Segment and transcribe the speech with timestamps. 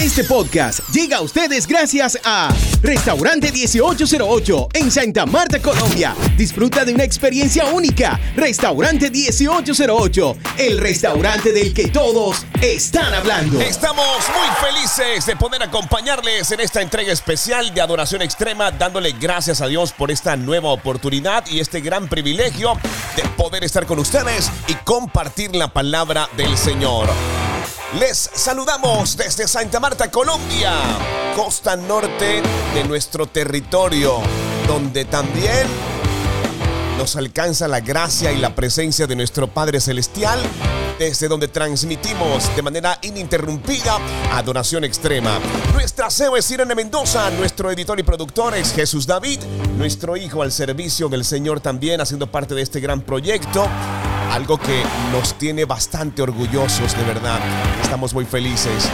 [0.00, 6.14] Este podcast llega a ustedes gracias a Restaurante 1808 en Santa Marta, Colombia.
[6.36, 8.20] Disfruta de una experiencia única.
[8.36, 13.60] Restaurante 1808, el restaurante del que todos están hablando.
[13.60, 19.60] Estamos muy felices de poder acompañarles en esta entrega especial de Adoración Extrema, dándole gracias
[19.60, 22.74] a Dios por esta nueva oportunidad y este gran privilegio
[23.16, 27.08] de poder estar con ustedes y compartir la palabra del Señor.
[27.94, 30.74] Les saludamos desde Santa Marta, Colombia,
[31.34, 32.42] costa norte
[32.74, 34.20] de nuestro territorio,
[34.66, 35.66] donde también
[36.98, 40.38] nos alcanza la gracia y la presencia de nuestro Padre Celestial,
[40.98, 43.96] desde donde transmitimos de manera ininterrumpida
[44.32, 45.38] Adoración Extrema.
[45.72, 49.40] Nuestra CEO es Irene Mendoza, nuestro editor y productor es Jesús David,
[49.78, 53.66] nuestro hijo al servicio del Señor también haciendo parte de este gran proyecto
[54.30, 54.82] algo que
[55.12, 57.40] nos tiene bastante orgullosos, de verdad.
[57.82, 58.88] Estamos muy felices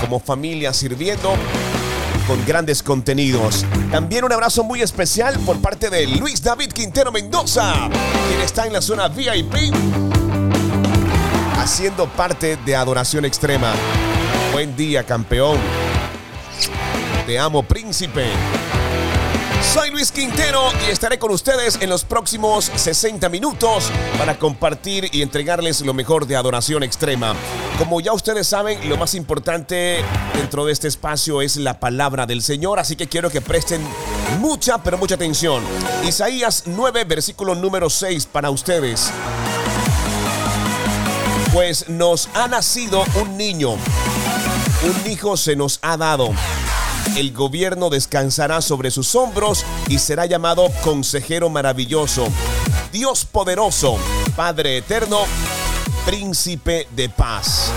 [0.00, 1.34] como familia sirviendo
[2.26, 3.64] con grandes contenidos.
[3.90, 7.88] También un abrazo muy especial por parte de Luis David Quintero Mendoza,
[8.28, 9.54] quien está en la zona VIP
[11.58, 13.74] haciendo parte de Adoración Extrema.
[14.52, 15.58] Buen día, campeón.
[17.26, 18.24] Te amo, príncipe.
[19.62, 25.22] Soy Luis Quintero y estaré con ustedes en los próximos 60 minutos para compartir y
[25.22, 27.34] entregarles lo mejor de adoración extrema.
[27.76, 30.02] Como ya ustedes saben, lo más importante
[30.34, 33.82] dentro de este espacio es la palabra del Señor, así que quiero que presten
[34.38, 35.62] mucha, pero mucha atención.
[36.06, 39.10] Isaías 9, versículo número 6 para ustedes.
[41.52, 46.32] Pues nos ha nacido un niño, un hijo se nos ha dado
[47.18, 52.28] el gobierno descansará sobre sus hombros y será llamado Consejero Maravilloso,
[52.92, 53.98] Dios Poderoso,
[54.36, 55.22] Padre Eterno,
[56.06, 57.72] Príncipe de Paz.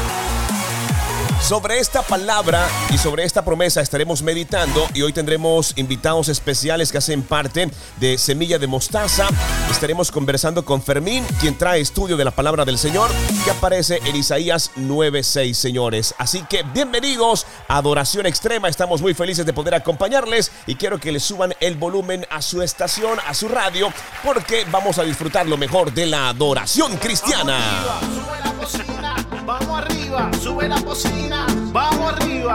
[1.51, 6.97] Sobre esta palabra y sobre esta promesa estaremos meditando y hoy tendremos invitados especiales que
[6.97, 9.27] hacen parte de Semilla de Mostaza.
[9.69, 13.11] Estaremos conversando con Fermín, quien trae estudio de la palabra del Señor,
[13.43, 16.15] que aparece en Isaías 9:6, señores.
[16.17, 18.69] Así que bienvenidos a Adoración Extrema.
[18.69, 22.61] Estamos muy felices de poder acompañarles y quiero que le suban el volumen a su
[22.61, 23.91] estación, a su radio,
[24.23, 27.83] porque vamos a disfrutar lo mejor de la adoración cristiana.
[27.85, 29.90] Vamos la vamos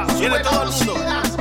[0.08, 0.94] sube todo el mundo.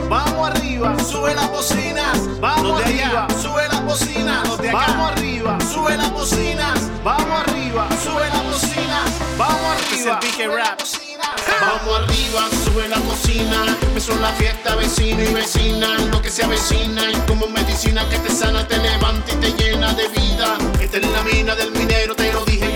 [0.09, 6.73] Vamos arriba, sube la cocina, vamos arriba, sube la cocina, vamos arriba, sube la cocina,
[7.03, 9.03] vamos arriba, sube la cocina,
[9.37, 10.19] vamos arriba.
[11.61, 13.77] Vamos arriba, sube la cocina.
[13.81, 15.97] Empezó la fiesta, vecino y vecina.
[16.11, 19.93] Lo que se avecina y como medicina que te sana, te levanta y te llena
[19.93, 20.57] de vida.
[20.79, 22.24] Esta es la mina del minero, te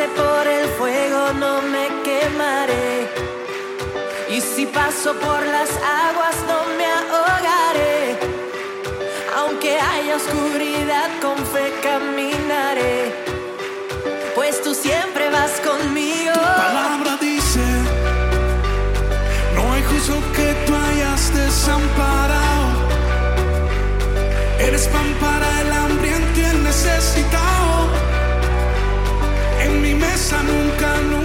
[0.00, 3.08] Pase por el fuego no me quemaré.
[4.30, 5.70] Y si paso por las
[6.08, 8.18] aguas no me ahogaré.
[9.36, 13.14] Aunque haya oscuridad con fe caminaré.
[14.34, 16.32] Pues tú siempre vas conmigo.
[16.34, 17.64] palabra dice,
[19.54, 22.68] no hay justo que tú hayas desamparado.
[24.60, 27.39] Eres pan para el hambriento y el necesitado.
[30.30, 31.19] Nunca, nunca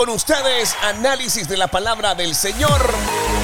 [0.00, 2.80] con ustedes análisis de la palabra del Señor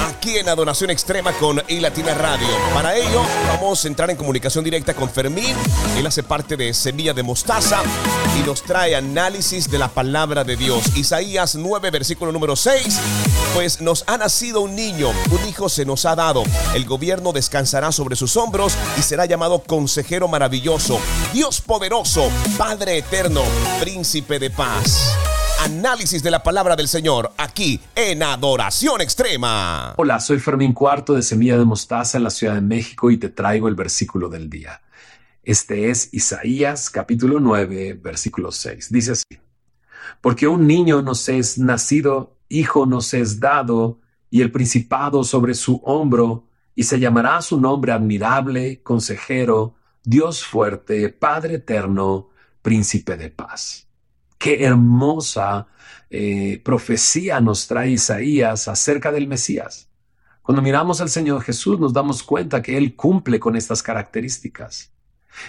[0.09, 2.47] aquí en Adoración Extrema con iLatina Radio.
[2.73, 5.55] Para ello, vamos a entrar en comunicación directa con Fermín.
[5.95, 7.83] Él hace parte de Semilla de Mostaza
[8.39, 10.97] y nos trae análisis de la palabra de Dios.
[10.97, 12.99] Isaías 9, versículo número 6.
[13.53, 16.43] Pues nos ha nacido un niño, un hijo se nos ha dado.
[16.73, 20.99] El gobierno descansará sobre sus hombros y será llamado Consejero Maravilloso,
[21.33, 23.43] Dios Poderoso, Padre Eterno,
[23.79, 25.15] Príncipe de Paz
[25.59, 29.93] análisis de la palabra del Señor aquí en Adoración Extrema.
[29.97, 33.29] Hola, soy Fermín Cuarto de Semilla de Mostaza en la Ciudad de México y te
[33.29, 34.81] traigo el versículo del día.
[35.43, 38.91] Este es Isaías capítulo 9, versículo 6.
[38.91, 39.39] Dice así,
[40.21, 43.99] porque un niño nos es nacido, hijo nos es dado,
[44.29, 51.09] y el principado sobre su hombro, y se llamará su nombre admirable, consejero, Dios fuerte,
[51.09, 52.29] Padre eterno,
[52.61, 53.86] príncipe de paz.
[54.37, 55.67] Qué hermosa
[56.09, 59.89] eh, profecía nos trae Isaías acerca del Mesías.
[60.41, 64.93] Cuando miramos al Señor Jesús nos damos cuenta que Él cumple con estas características.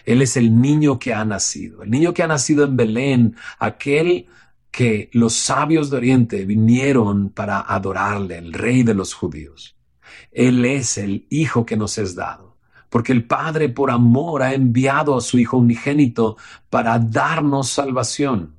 [0.04, 4.26] Él es el niño que ha nacido, el niño que ha nacido en Belén, aquel
[4.70, 9.76] que los sabios de Oriente vinieron para adorarle, el rey de los judíos.
[10.32, 12.58] Él es el Hijo que nos es dado,
[12.90, 16.36] porque el Padre por amor ha enviado a su Hijo unigénito
[16.68, 18.57] para darnos salvación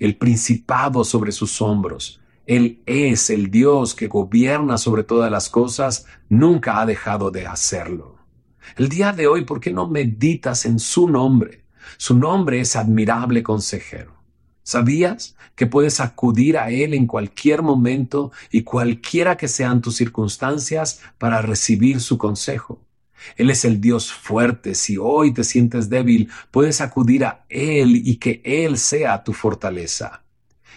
[0.00, 2.20] el principado sobre sus hombros.
[2.46, 8.16] Él es el Dios que gobierna sobre todas las cosas, nunca ha dejado de hacerlo.
[8.76, 11.64] El día de hoy, ¿por qué no meditas en su nombre?
[11.96, 14.14] Su nombre es admirable consejero.
[14.62, 21.00] ¿Sabías que puedes acudir a Él en cualquier momento y cualquiera que sean tus circunstancias
[21.18, 22.80] para recibir su consejo?
[23.36, 24.74] Él es el Dios fuerte.
[24.74, 30.22] Si hoy te sientes débil, puedes acudir a Él y que Él sea tu fortaleza.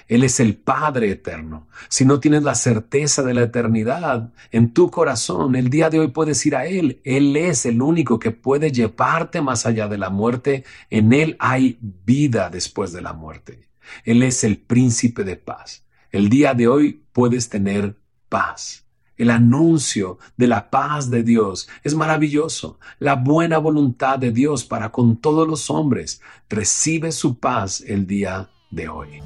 [0.08, 1.68] Él es el Padre eterno.
[1.88, 6.10] Si no tienes la certeza de la eternidad en tu corazón, el día de hoy
[6.10, 7.00] puedes ir a Él.
[7.04, 10.66] Él es el único que puede llevarte más allá de la muerte.
[10.90, 13.70] En Él hay vida después de la muerte.
[14.04, 15.86] Él es el príncipe de paz.
[16.12, 17.96] El día de hoy puedes tener
[18.30, 18.83] paz.
[19.16, 22.80] El anuncio de la paz de Dios es maravilloso.
[22.98, 28.50] La buena voluntad de Dios para con todos los hombres recibe su paz el día
[28.72, 29.22] de hoy.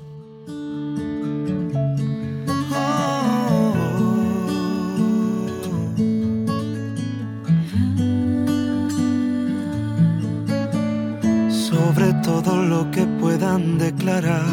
[11.50, 14.46] Sobre todo lo que puedan declarar,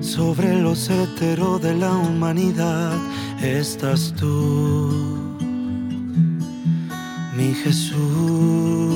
[0.00, 2.92] sobre los heteros de la humanidad
[3.42, 5.36] estás tú,
[7.36, 8.89] mi Jesús.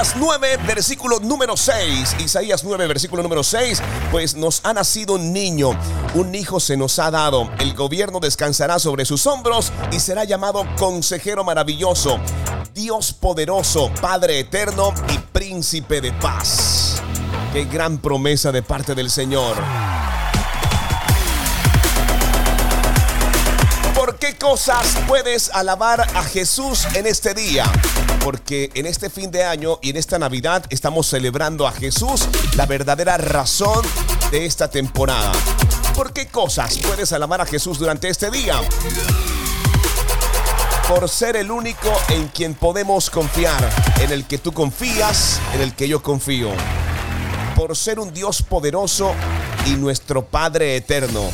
[0.00, 2.16] Isaías 9, versículo número 6.
[2.20, 3.82] Isaías 9, versículo número 6.
[4.10, 5.78] Pues nos ha nacido un niño,
[6.14, 7.50] un hijo se nos ha dado.
[7.58, 12.18] El gobierno descansará sobre sus hombros y será llamado Consejero Maravilloso,
[12.72, 17.02] Dios Poderoso, Padre Eterno y Príncipe de Paz.
[17.52, 19.54] Qué gran promesa de parte del Señor.
[24.40, 27.70] Cosas puedes alabar a Jesús en este día?
[28.24, 32.26] Porque en este fin de año y en esta Navidad estamos celebrando a Jesús,
[32.56, 33.84] la verdadera razón
[34.30, 35.32] de esta temporada.
[35.94, 38.58] ¿Por qué cosas puedes alabar a Jesús durante este día?
[40.88, 45.74] Por ser el único en quien podemos confiar, en el que tú confías, en el
[45.74, 46.48] que yo confío.
[47.54, 49.14] Por ser un Dios poderoso
[49.66, 51.30] y nuestro Padre eterno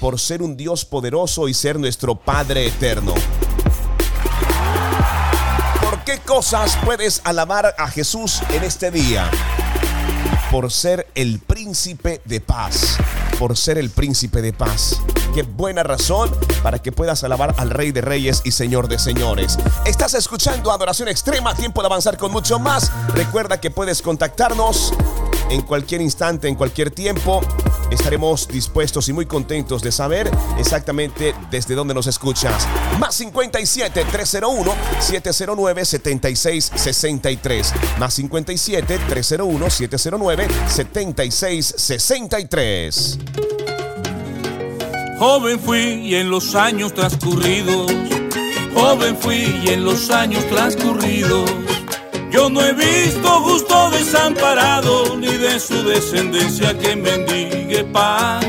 [0.00, 3.14] por ser un Dios poderoso y ser nuestro Padre eterno.
[5.82, 9.30] ¿Por qué cosas puedes alabar a Jesús en este día?
[10.50, 12.96] Por ser el príncipe de paz.
[13.38, 15.00] Por ser el príncipe de paz.
[15.34, 16.30] Qué buena razón
[16.62, 19.58] para que puedas alabar al Rey de Reyes y Señor de Señores.
[19.84, 22.90] Estás escuchando Adoración Extrema, tiempo de avanzar con mucho más.
[23.14, 24.94] Recuerda que puedes contactarnos
[25.50, 27.42] en cualquier instante, en cualquier tiempo.
[27.90, 32.66] Estaremos dispuestos y muy contentos de saber exactamente desde dónde nos escuchas.
[32.98, 37.74] Más 57 301 709 7663.
[37.98, 43.18] Más 57 301 709 7663.
[45.18, 47.90] Joven fui y en los años transcurridos,
[48.72, 51.50] joven fui y en los años transcurridos
[52.30, 56.94] yo no he visto justo desamparado ni de su descendencia que
[57.84, 58.40] pan.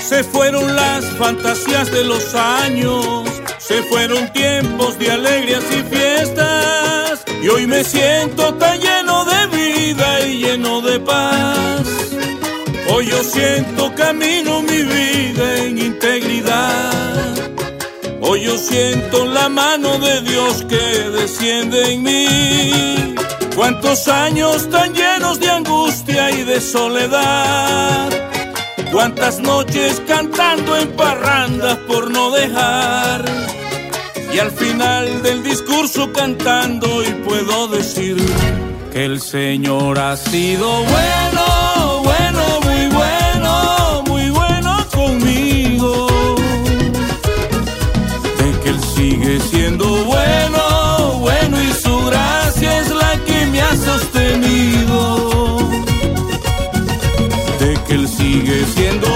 [0.00, 3.24] Se fueron las fantasías de los años,
[3.58, 7.24] se fueron tiempos de alegrías y fiestas.
[7.42, 11.86] Y hoy me siento tan lleno de vida y lleno de paz.
[12.92, 17.00] Hoy yo siento camino mi vida en integridad.
[18.20, 23.14] Hoy yo siento la mano de Dios que desciende en mí.
[23.54, 28.29] Cuántos años tan llenos de angustia y de soledad.
[28.92, 33.24] Cuántas noches cantando en parrandas por no dejar.
[34.34, 38.16] Y al final del discurso cantando y puedo decir
[38.92, 46.10] que el Señor ha sido bueno, bueno, muy bueno, muy bueno conmigo
[49.00, 49.59] sigue siendo
[58.60, 59.09] él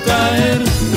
[0.00, 0.87] caer,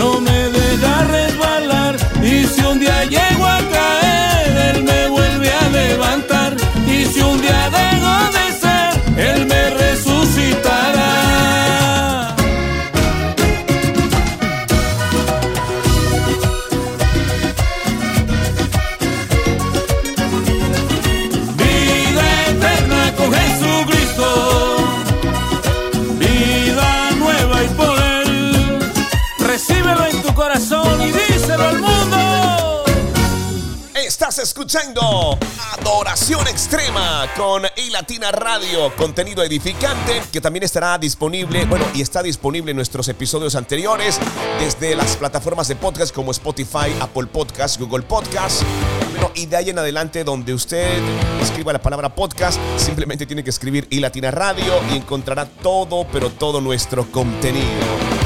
[36.71, 42.77] Extrema con iLatina Radio, contenido edificante que también estará disponible, bueno, y está disponible en
[42.77, 44.17] nuestros episodios anteriores
[44.57, 48.63] desde las plataformas de podcast como Spotify, Apple Podcast, Google Podcast.
[49.12, 50.97] Bueno, y de ahí en adelante donde usted
[51.41, 56.62] escriba la palabra podcast, simplemente tiene que escribir iLatina Radio y encontrará todo, pero todo
[56.62, 58.20] nuestro contenido.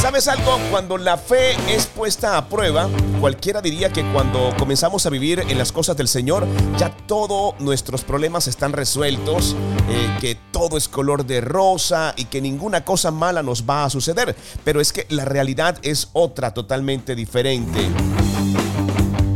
[0.00, 0.58] ¿Sabes algo?
[0.70, 2.88] Cuando la fe es puesta a prueba,
[3.20, 6.46] cualquiera diría que cuando comenzamos a vivir en las cosas del Señor,
[6.78, 9.56] ya todos nuestros problemas están resueltos,
[9.90, 13.90] eh, que todo es color de rosa y que ninguna cosa mala nos va a
[13.90, 14.36] suceder.
[14.64, 17.88] Pero es que la realidad es otra totalmente diferente.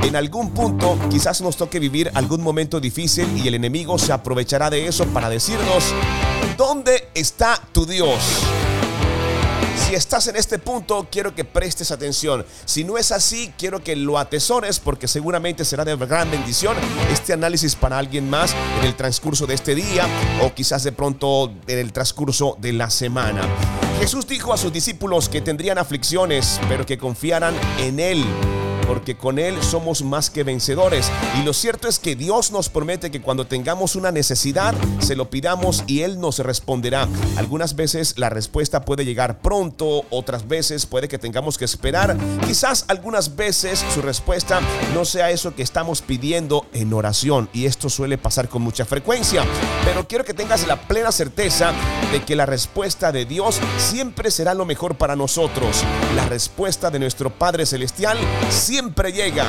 [0.05, 4.70] En algún punto quizás nos toque vivir algún momento difícil y el enemigo se aprovechará
[4.70, 5.92] de eso para decirnos,
[6.57, 8.42] ¿dónde está tu Dios?
[9.92, 12.46] Si estás en este punto, quiero que prestes atención.
[12.64, 16.78] Si no es así, quiero que lo atesores porque seguramente será de gran bendición
[17.12, 20.07] este análisis para alguien más en el transcurso de este día
[20.40, 23.42] o quizás de pronto en el transcurso de la semana.
[24.00, 28.24] Jesús dijo a sus discípulos que tendrían aflicciones, pero que confiaran en Él
[28.87, 31.11] porque con Él somos más que vencedores.
[31.40, 35.31] Y lo cierto es que Dios nos promete que cuando tengamos una necesidad, se lo
[35.31, 37.09] pidamos y Él nos responderá.
[37.37, 42.16] Algunas veces la respuesta puede llegar pronto, otras veces puede que tengamos que esperar.
[42.47, 44.61] Quizás algunas veces su respuesta
[44.95, 47.49] no sea eso que estamos pidiendo en oración.
[47.53, 49.45] Y esto suele pasar con mucha frecuencia.
[49.85, 51.73] Pero quiero que tengas la plena certeza
[52.12, 55.83] de que la respuesta de Dios siempre será lo mejor para nosotros.
[56.16, 58.18] La respuesta de nuestro Padre Celestial
[58.51, 58.72] siempre
[59.13, 59.47] llega.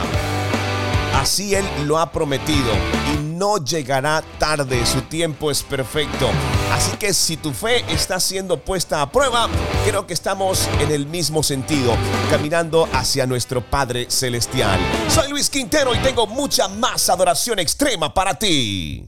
[1.16, 2.74] Así Él lo ha prometido
[3.14, 6.30] y no llegará tarde, su tiempo es perfecto.
[6.74, 9.48] Así que si tu fe está siendo puesta a prueba,
[9.86, 11.96] creo que estamos en el mismo sentido,
[12.30, 14.80] caminando hacia nuestro Padre Celestial.
[15.08, 19.08] Soy Luis Quintero y tengo mucha más adoración extrema para ti.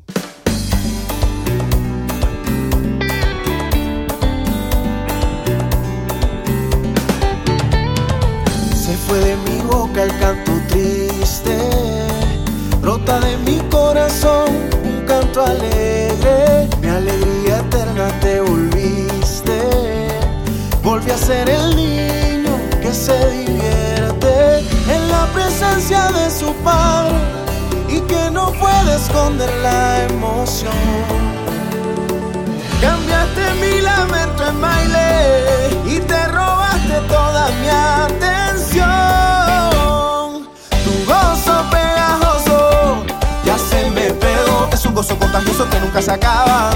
[15.36, 19.60] Canto alegre, mi alegría eterna te volviste,
[20.82, 27.18] volví a ser el niño que se divierte en la presencia de su padre
[27.90, 30.74] y que no puede esconder la emoción.
[32.80, 38.45] Cambiaste mi lamento en baile y te robaste toda mi atención.
[44.96, 46.72] Gozo contagioso que nunca se acaba.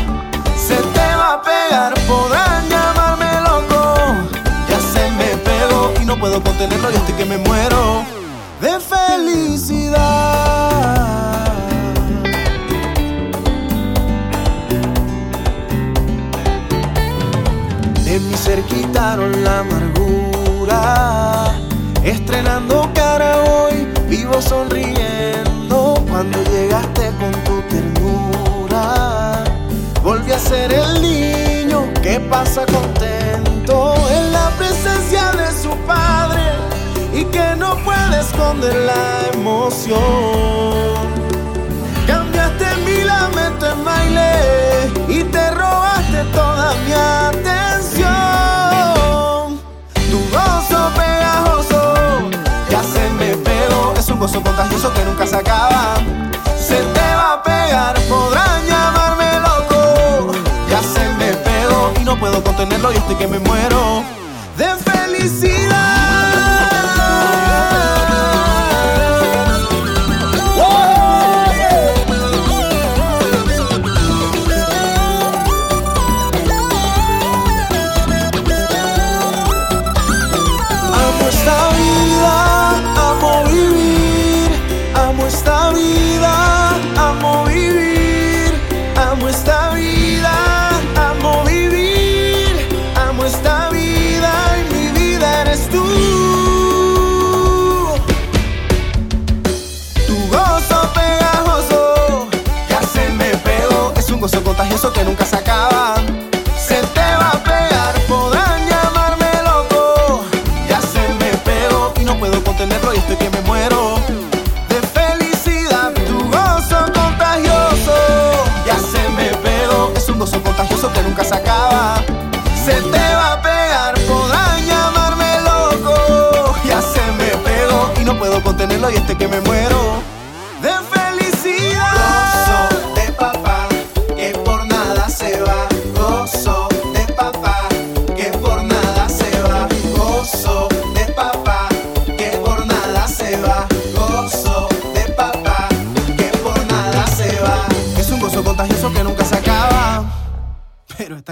[0.56, 3.96] Se te va a pegar, podrán llamarme loco.
[4.70, 6.92] Ya se me pegó y no puedo contenerlo.
[6.92, 8.04] Yo estoy que me muero
[8.60, 10.00] de felicidad.
[18.04, 21.54] De mi ser quitaron la amargura.
[22.04, 26.04] Estrenando cara hoy, vivo sonriendo.
[26.10, 27.39] Cuando llegaste con
[30.50, 36.42] ser el niño que pasa contento en la presencia de su padre
[37.14, 40.00] y que no puede esconder la emoción.
[42.08, 44.32] Cambiaste mi lamento en baile
[45.08, 47.89] y te robaste toda mi atención.
[63.16, 64.19] Que me muero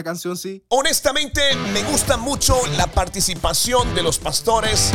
[0.03, 0.63] canción sí.
[0.69, 1.41] Honestamente,
[1.73, 4.91] me gusta mucho la participación de los pastores,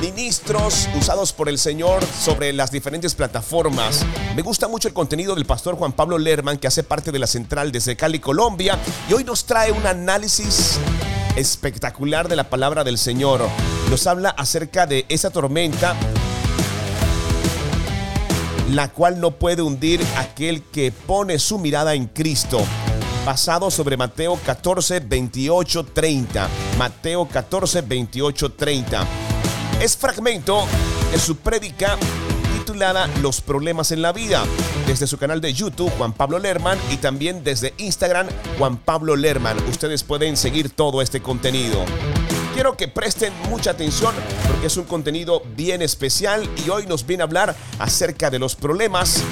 [0.00, 4.04] ministros usados por el Señor sobre las diferentes plataformas.
[4.36, 7.26] Me gusta mucho el contenido del pastor Juan Pablo Lerman, que hace parte de la
[7.26, 10.78] central desde Cali, Colombia, y hoy nos trae un análisis
[11.36, 13.40] espectacular de la palabra del Señor.
[13.90, 15.96] Nos habla acerca de esa tormenta
[18.70, 22.64] la cual no puede hundir aquel que pone su mirada en Cristo.
[23.24, 26.48] Basado sobre Mateo 14, 28, 30.
[26.76, 29.06] Mateo 14, 28, 30.
[29.80, 30.66] Es fragmento
[31.10, 31.96] de su prédica
[32.58, 34.44] titulada Los problemas en la vida,
[34.86, 38.26] desde su canal de YouTube Juan Pablo Lerman y también desde Instagram
[38.58, 39.56] Juan Pablo Lerman.
[39.70, 41.82] Ustedes pueden seguir todo este contenido.
[42.52, 44.14] Quiero que presten mucha atención
[44.46, 48.54] porque es un contenido bien especial y hoy nos viene a hablar acerca de los
[48.54, 49.24] problemas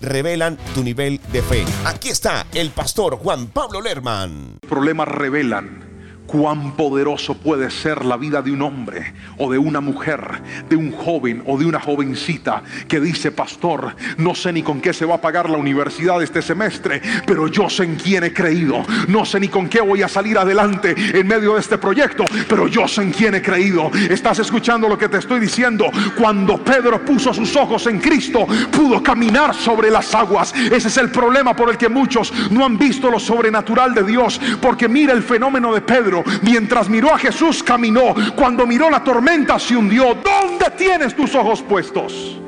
[0.00, 1.64] revelan tu nivel de fe.
[1.84, 4.58] Aquí está el pastor Juan Pablo Lerman.
[4.68, 5.87] problemas revelan
[6.28, 10.20] cuán poderoso puede ser la vida de un hombre o de una mujer,
[10.68, 14.92] de un joven o de una jovencita que dice, pastor, no sé ni con qué
[14.92, 18.84] se va a pagar la universidad este semestre, pero yo sé en quién he creído.
[19.08, 22.68] No sé ni con qué voy a salir adelante en medio de este proyecto, pero
[22.68, 23.90] yo sé en quién he creído.
[24.10, 25.86] ¿Estás escuchando lo que te estoy diciendo?
[26.16, 30.54] Cuando Pedro puso sus ojos en Cristo, pudo caminar sobre las aguas.
[30.54, 34.38] Ese es el problema por el que muchos no han visto lo sobrenatural de Dios,
[34.60, 36.17] porque mira el fenómeno de Pedro.
[36.42, 38.14] Mientras miró a Jesús, caminó.
[38.36, 40.14] Cuando miró la tormenta, se hundió.
[40.14, 42.38] ¿Dónde tienes tus ojos puestos?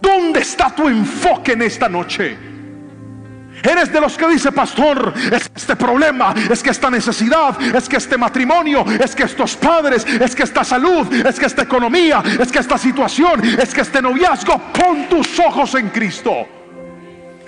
[0.00, 2.50] ¿Dónde está tu enfoque en esta noche?
[3.62, 7.88] Eres de los que dice, pastor, es que este problema, es que esta necesidad, es
[7.88, 12.22] que este matrimonio, es que estos padres, es que esta salud, es que esta economía,
[12.40, 14.58] es que esta situación, es que este noviazgo.
[14.72, 16.59] Pon tus ojos en Cristo.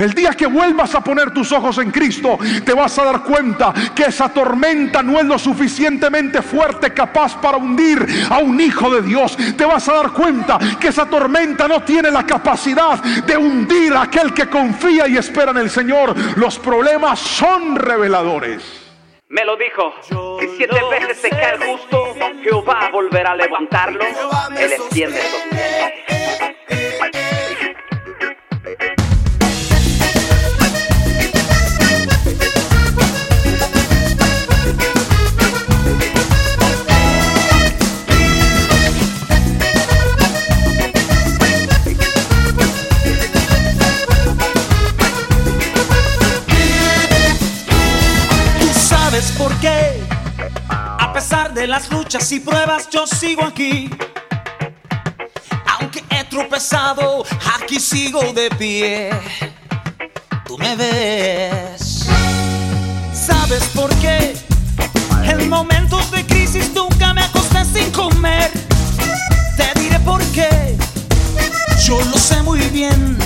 [0.02, 3.72] El día que vuelvas a poner tus ojos en Cristo, te vas a dar cuenta
[3.94, 9.02] que esa tormenta no es lo suficientemente fuerte capaz para hundir a un hijo de
[9.02, 9.36] Dios.
[9.56, 14.02] Te vas a dar cuenta que esa tormenta no tiene la capacidad de hundir a
[14.02, 16.16] aquel que confía y espera en el Señor.
[16.36, 18.82] Los problemas son reveladores.
[19.28, 19.94] Me lo dijo,
[20.40, 24.04] si siete veces se cae el justo, Jehová volverá a levantarlo,
[24.58, 26.62] Él extiende sostiene.
[26.68, 26.81] Tú
[49.42, 50.00] por qué,
[50.68, 53.90] a pesar de las luchas y pruebas, yo sigo aquí.
[55.66, 57.24] Aunque he tropezado,
[57.56, 59.10] aquí sigo de pie.
[60.46, 62.06] Tú me ves.
[63.12, 64.36] ¿Sabes por qué?
[65.24, 68.48] En momentos de crisis nunca me acosté sin comer.
[69.56, 70.76] Te diré por qué.
[71.84, 73.18] Yo lo sé muy bien.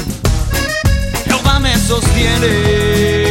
[1.26, 3.25] Jehová me sostiene.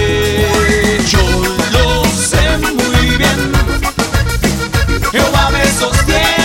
[5.15, 6.44] Jehová me sostiene.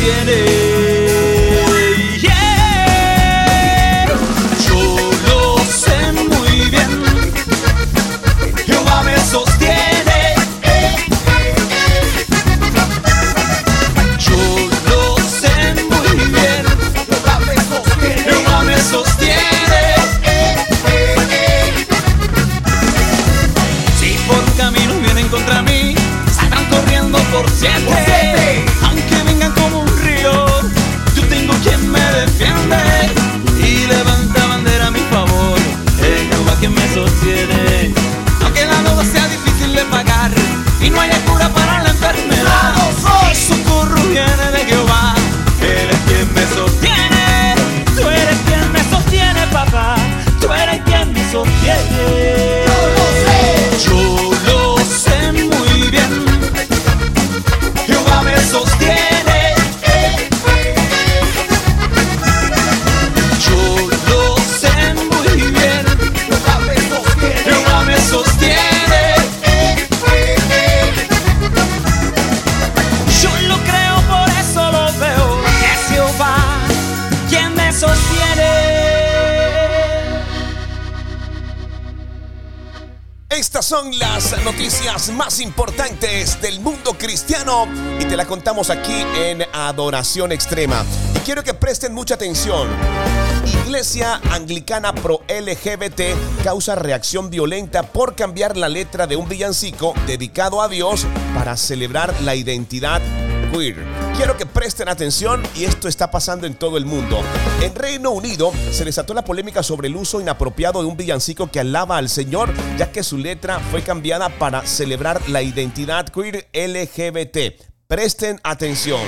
[0.00, 0.57] tiene.
[84.44, 87.66] Noticias más importantes del mundo cristiano
[87.98, 90.84] y te la contamos aquí en Adoración Extrema.
[91.14, 92.68] Y quiero que presten mucha atención.
[93.64, 100.62] Iglesia Anglicana Pro LGBT causa reacción violenta por cambiar la letra de un villancico dedicado
[100.62, 103.00] a Dios para celebrar la identidad
[103.50, 103.76] queer.
[104.16, 107.20] Quiero que presten atención y esto está pasando en todo el mundo.
[107.60, 111.60] En Reino Unido se desató la polémica sobre el uso inapropiado de un villancico que
[111.60, 117.60] alaba al Señor, ya que su letra fue cambiada para celebrar la identidad queer LGBT.
[117.86, 119.00] Presten atención.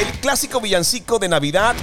[0.00, 1.76] El clásico villancico de Navidad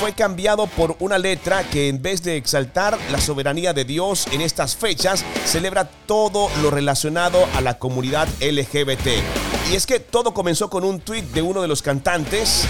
[0.00, 4.40] fue cambiado por una letra que en vez de exaltar la soberanía de Dios en
[4.40, 9.06] estas fechas, celebra todo lo relacionado a la comunidad LGBT.
[9.70, 12.64] Y es que todo comenzó con un tweet de uno de los cantantes,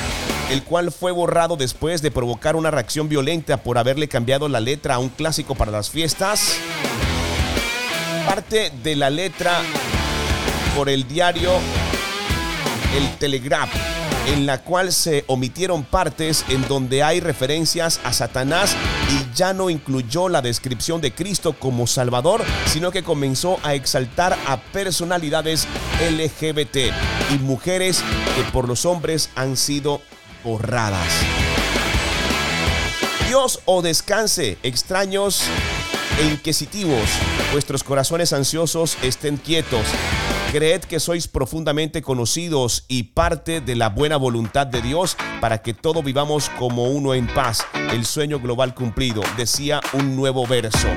[0.50, 4.94] el cual fue borrado después de provocar una reacción violenta por haberle cambiado la letra
[4.94, 6.56] a un clásico para las fiestas.
[8.26, 9.60] Parte de la letra
[10.76, 11.52] por el diario
[12.96, 18.76] El Telegraph en la cual se omitieron partes en donde hay referencias a Satanás
[19.10, 24.36] y ya no incluyó la descripción de Cristo como Salvador, sino que comenzó a exaltar
[24.46, 25.66] a personalidades
[26.00, 26.92] LGBT
[27.34, 28.02] y mujeres
[28.36, 30.00] que por los hombres han sido
[30.44, 31.12] borradas.
[33.28, 35.42] Dios o descanse, extraños
[36.18, 37.08] e inquisitivos,
[37.52, 39.86] vuestros corazones ansiosos estén quietos.
[40.52, 45.74] Creed que sois profundamente conocidos y parte de la buena voluntad de Dios para que
[45.74, 47.66] todo vivamos como uno en paz.
[47.92, 50.88] El sueño global cumplido, decía un nuevo verso.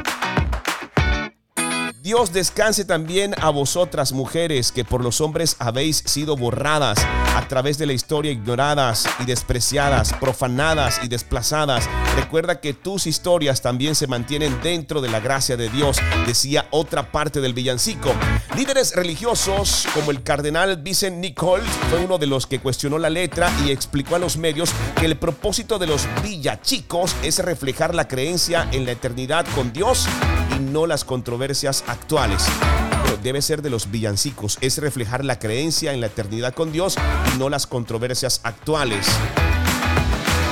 [2.02, 6.97] Dios descanse también a vosotras mujeres que por los hombres habéis sido borradas
[7.36, 11.89] a través de la historia ignoradas y despreciadas, profanadas y desplazadas.
[12.16, 17.12] Recuerda que tus historias también se mantienen dentro de la gracia de Dios, decía otra
[17.12, 18.14] parte del villancico.
[18.56, 23.52] Líderes religiosos como el cardenal Vincent Nicole fue uno de los que cuestionó la letra
[23.66, 28.70] y explicó a los medios que el propósito de los villachicos es reflejar la creencia
[28.72, 30.08] en la eternidad con Dios
[30.56, 32.46] y no las controversias actuales.
[33.04, 36.96] Pero debe ser de los villancicos, es reflejar la creencia en la eternidad con Dios
[37.34, 39.08] y no las controversias actuales.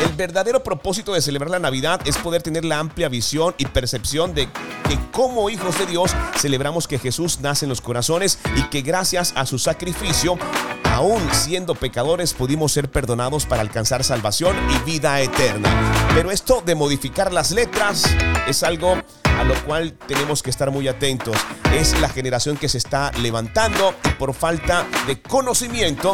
[0.04, 4.36] El verdadero propósito de celebrar la Navidad es poder tener la amplia visión y percepción
[4.36, 4.48] de
[4.88, 9.34] que como hijos de Dios celebramos que Jesús nace en los corazones y que gracias
[9.36, 10.38] a su sacrificio,
[10.98, 15.70] aún siendo pecadores, pudimos ser perdonados para alcanzar salvación y vida eterna.
[16.16, 18.06] Pero esto de modificar las letras
[18.48, 18.98] es algo
[19.38, 21.38] a lo cual tenemos que estar muy atentos.
[21.72, 26.14] Es la generación que se está levantando y por falta de conocimiento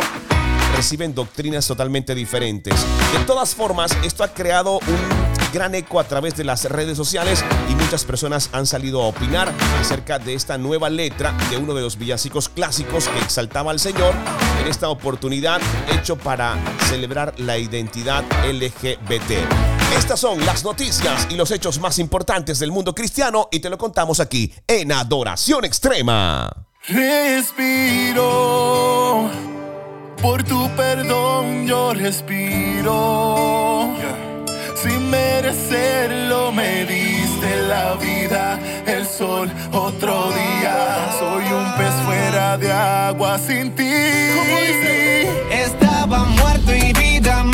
[0.75, 2.75] reciben doctrinas totalmente diferentes.
[3.17, 7.45] De todas formas, esto ha creado un gran eco a través de las redes sociales
[7.69, 11.81] y muchas personas han salido a opinar acerca de esta nueva letra de uno de
[11.81, 14.15] los villancicos clásicos que exaltaba al Señor
[14.59, 15.61] en esta oportunidad
[15.93, 16.57] hecho para
[16.89, 19.31] celebrar la identidad LGBT.
[19.95, 23.77] Estas son las noticias y los hechos más importantes del mundo cristiano y te lo
[23.77, 26.49] contamos aquí en Adoración Extrema.
[26.87, 28.19] Respiro,
[30.19, 33.72] por tu perdón yo respiro
[34.83, 40.75] sin merecerlo me diste la vida, el sol otro día.
[41.19, 43.93] Soy un pez fuera de agua sin ti.
[45.51, 47.52] Estaba muerto y vida muerta.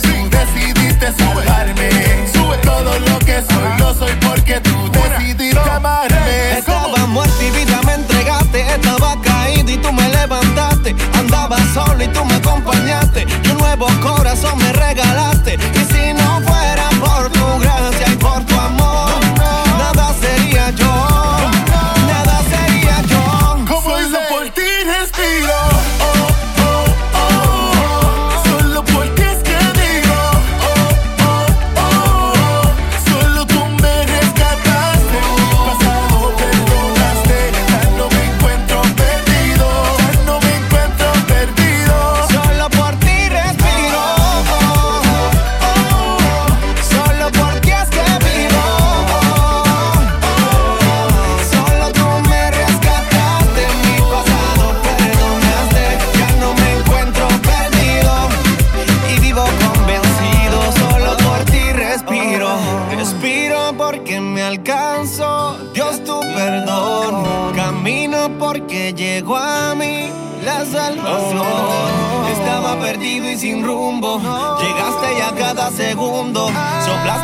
[0.00, 0.35] que sí.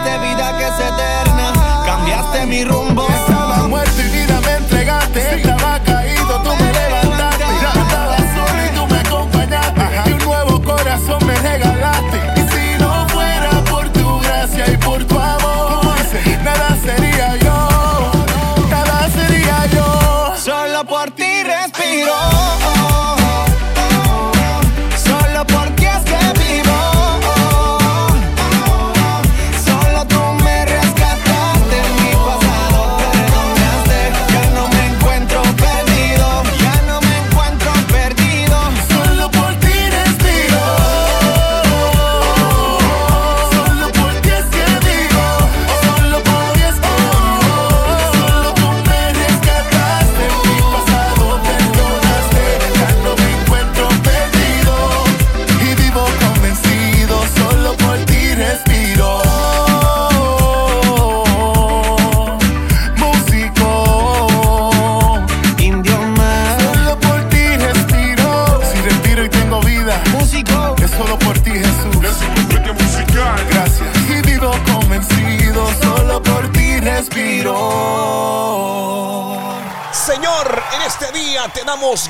[0.04, 1.52] cambiaste vida que es eterna,
[1.84, 3.01] cambiaste mi rumbo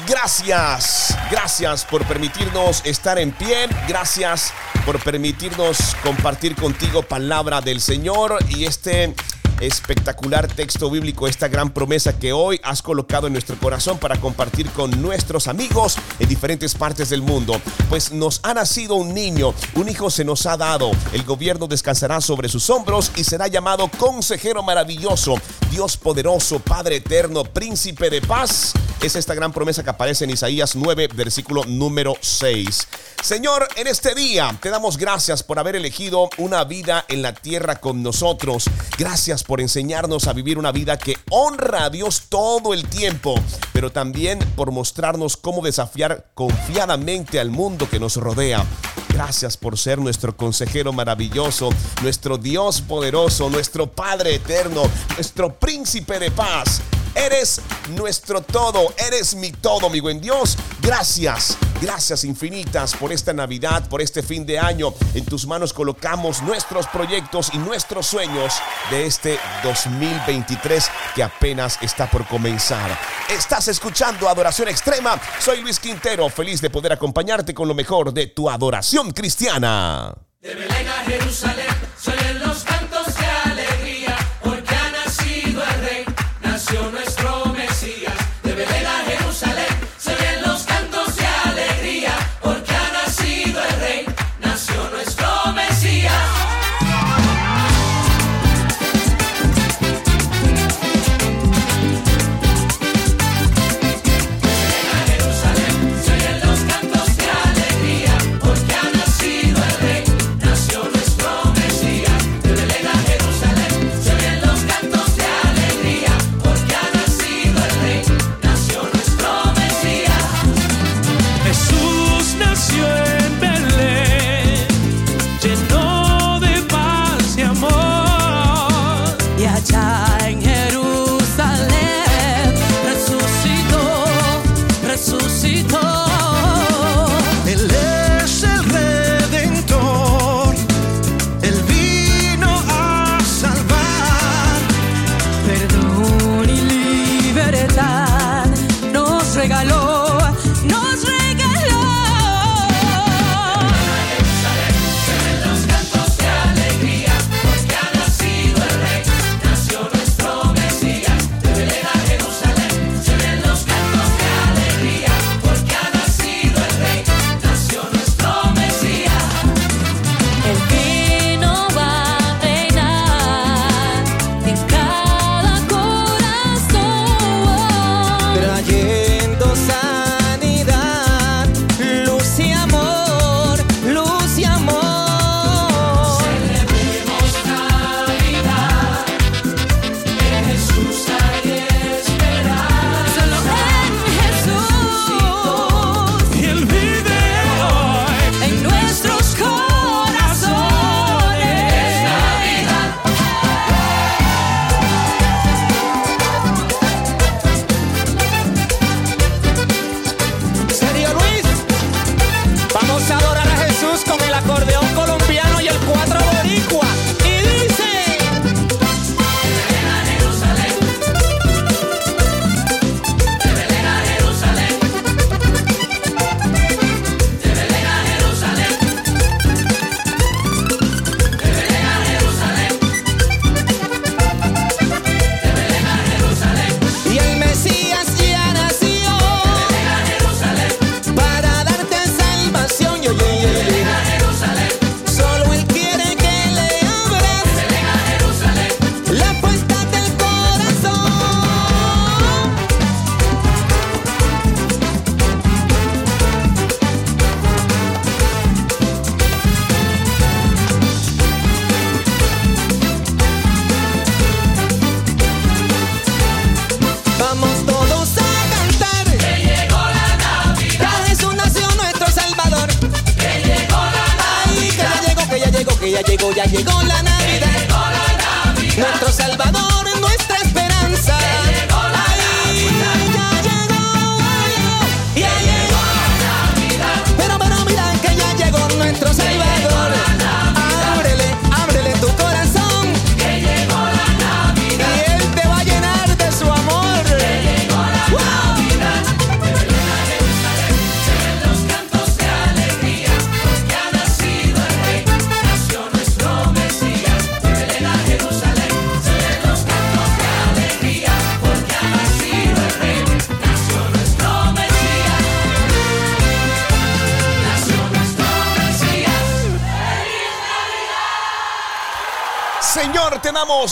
[0.07, 1.18] Gracias.
[1.28, 3.66] Gracias por permitirnos estar en pie.
[3.89, 4.53] Gracias
[4.87, 9.12] por permitirnos compartir contigo palabra del Señor y este
[9.61, 14.70] espectacular texto bíblico, esta gran promesa que hoy has colocado en nuestro corazón para compartir
[14.70, 17.61] con nuestros amigos en diferentes partes del mundo.
[17.89, 22.20] Pues nos ha nacido un niño, un hijo se nos ha dado, el gobierno descansará
[22.20, 25.35] sobre sus hombros y será llamado consejero maravilloso,
[25.72, 28.74] Dios poderoso, Padre eterno, príncipe de paz.
[29.03, 32.86] Es esta gran promesa que aparece en Isaías 9, versículo número 6.
[33.20, 37.80] Señor, en este día te damos gracias por haber elegido una vida en la tierra
[37.80, 38.70] con nosotros.
[38.96, 43.34] Gracias por enseñarnos a vivir una vida que honra a Dios todo el tiempo,
[43.72, 48.64] pero también por mostrarnos cómo desafiar confiadamente al mundo que nos rodea.
[49.09, 51.70] Gracias por ser nuestro consejero maravilloso,
[52.03, 54.82] nuestro Dios poderoso, nuestro Padre eterno,
[55.16, 56.80] nuestro príncipe de paz.
[57.14, 57.60] Eres
[57.90, 60.56] nuestro todo, eres mi todo, mi buen Dios.
[60.80, 64.94] Gracias, gracias infinitas por esta Navidad, por este fin de año.
[65.14, 68.54] En tus manos colocamos nuestros proyectos y nuestros sueños
[68.90, 72.98] de este 2023 que apenas está por comenzar.
[73.28, 75.20] Estás escuchando Adoración Extrema.
[75.38, 80.14] Soy Luis Quintero, feliz de poder acompañarte con lo mejor de tu adoración cristiana.
[80.40, 81.66] De Belén a Jerusalén,
[82.00, 82.71] soy el los...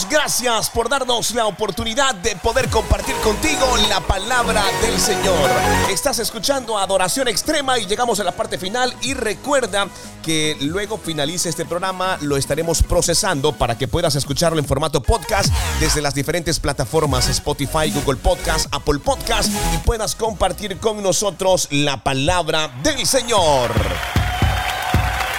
[0.09, 5.51] Gracias por darnos la oportunidad de poder compartir contigo la palabra del Señor.
[5.91, 9.89] Estás escuchando Adoración Extrema y llegamos a la parte final y recuerda
[10.23, 15.53] que luego finalice este programa lo estaremos procesando para que puedas escucharlo en formato podcast
[15.81, 22.05] desde las diferentes plataformas Spotify, Google Podcast, Apple Podcast y puedas compartir con nosotros la
[22.05, 23.73] palabra del Señor.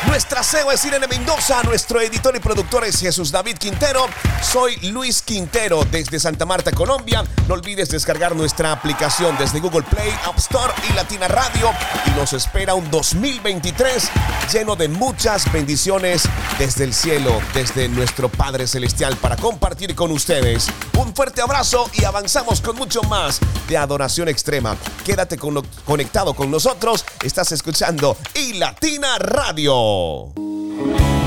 [0.07, 4.07] Nuestra CEO es Irene Mendoza, nuestro editor y productor es Jesús David Quintero.
[4.41, 7.23] Soy Luis Quintero desde Santa Marta, Colombia.
[7.47, 11.71] No olvides descargar nuestra aplicación desde Google Play, App Store y Latina Radio.
[12.07, 14.09] Y nos espera un 2023
[14.51, 16.23] lleno de muchas bendiciones
[16.57, 20.67] desde el cielo, desde nuestro Padre Celestial para compartir con ustedes.
[20.97, 23.39] Un fuerte abrazo y avanzamos con mucho más
[23.69, 24.75] de adoración extrema.
[25.05, 27.05] Quédate con- conectado con nosotros.
[27.23, 29.90] Estás escuchando y Latina Radio.
[29.91, 31.21] Hall.